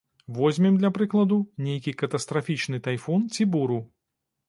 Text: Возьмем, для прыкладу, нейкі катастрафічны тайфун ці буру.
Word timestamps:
Возьмем, 0.37 0.73
для 0.81 0.91
прыкладу, 0.95 1.37
нейкі 1.67 1.95
катастрафічны 2.01 2.83
тайфун 2.89 3.31
ці 3.37 3.51
буру. 3.55 3.83